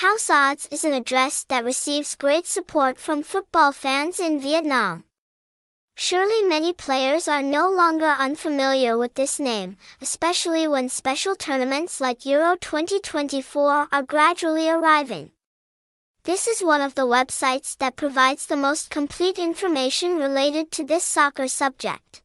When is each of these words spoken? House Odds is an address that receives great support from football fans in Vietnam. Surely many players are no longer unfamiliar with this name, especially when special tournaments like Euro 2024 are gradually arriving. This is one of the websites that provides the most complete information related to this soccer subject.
House 0.00 0.28
Odds 0.28 0.68
is 0.70 0.84
an 0.84 0.92
address 0.92 1.44
that 1.44 1.64
receives 1.64 2.16
great 2.16 2.44
support 2.44 2.98
from 2.98 3.22
football 3.22 3.72
fans 3.72 4.20
in 4.20 4.38
Vietnam. 4.38 5.04
Surely 5.94 6.42
many 6.42 6.74
players 6.74 7.26
are 7.26 7.40
no 7.40 7.70
longer 7.70 8.04
unfamiliar 8.04 8.98
with 8.98 9.14
this 9.14 9.40
name, 9.40 9.78
especially 10.02 10.68
when 10.68 10.90
special 10.90 11.34
tournaments 11.34 11.98
like 11.98 12.26
Euro 12.26 12.56
2024 12.56 13.88
are 13.90 14.02
gradually 14.02 14.68
arriving. 14.68 15.30
This 16.24 16.46
is 16.46 16.62
one 16.62 16.82
of 16.82 16.94
the 16.94 17.06
websites 17.06 17.74
that 17.78 17.96
provides 17.96 18.44
the 18.44 18.56
most 18.58 18.90
complete 18.90 19.38
information 19.38 20.18
related 20.18 20.70
to 20.72 20.84
this 20.84 21.04
soccer 21.04 21.48
subject. 21.48 22.20